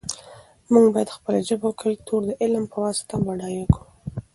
موږ 0.71 0.85
باید 0.93 1.15
خپله 1.17 1.39
ژبه 1.47 1.65
او 1.69 1.77
کلتور 1.83 2.21
د 2.25 2.31
علم 2.41 2.63
په 2.71 2.77
واسطه 2.83 3.15
بډایه 3.25 3.65
کړو. 3.73 3.85